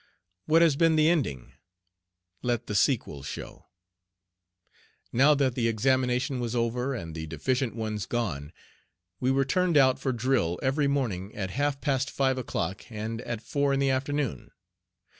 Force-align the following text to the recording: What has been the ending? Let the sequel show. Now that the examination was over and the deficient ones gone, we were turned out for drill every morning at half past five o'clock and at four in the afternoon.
What 0.47 0.63
has 0.63 0.75
been 0.75 0.95
the 0.95 1.07
ending? 1.09 1.53
Let 2.41 2.65
the 2.65 2.73
sequel 2.73 3.21
show. 3.21 3.67
Now 5.13 5.35
that 5.35 5.53
the 5.53 5.67
examination 5.67 6.39
was 6.39 6.55
over 6.55 6.95
and 6.95 7.13
the 7.13 7.27
deficient 7.27 7.75
ones 7.75 8.07
gone, 8.07 8.51
we 9.19 9.29
were 9.29 9.45
turned 9.45 9.77
out 9.77 9.99
for 9.99 10.11
drill 10.11 10.59
every 10.63 10.87
morning 10.87 11.35
at 11.35 11.51
half 11.51 11.79
past 11.81 12.09
five 12.09 12.39
o'clock 12.39 12.91
and 12.91 13.21
at 13.21 13.43
four 13.43 13.73
in 13.75 13.79
the 13.79 13.91
afternoon. 13.91 14.49